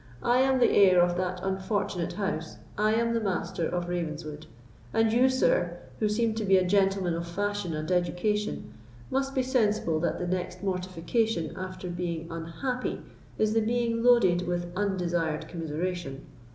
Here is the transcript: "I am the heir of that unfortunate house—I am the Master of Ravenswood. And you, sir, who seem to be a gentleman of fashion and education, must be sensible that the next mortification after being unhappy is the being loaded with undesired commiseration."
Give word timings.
"I 0.23 0.39
am 0.39 0.57
the 0.57 0.71
heir 0.71 0.99
of 0.99 1.15
that 1.17 1.41
unfortunate 1.43 2.13
house—I 2.13 2.95
am 2.95 3.13
the 3.13 3.19
Master 3.19 3.67
of 3.69 3.87
Ravenswood. 3.87 4.47
And 4.95 5.13
you, 5.13 5.29
sir, 5.29 5.77
who 5.99 6.09
seem 6.09 6.33
to 6.33 6.43
be 6.43 6.57
a 6.57 6.65
gentleman 6.65 7.13
of 7.13 7.27
fashion 7.27 7.75
and 7.75 7.91
education, 7.91 8.73
must 9.11 9.35
be 9.35 9.43
sensible 9.43 9.99
that 9.99 10.17
the 10.17 10.25
next 10.25 10.63
mortification 10.63 11.55
after 11.55 11.87
being 11.87 12.31
unhappy 12.31 13.03
is 13.37 13.53
the 13.53 13.61
being 13.61 14.01
loaded 14.01 14.47
with 14.47 14.75
undesired 14.75 15.47
commiseration." 15.47 16.25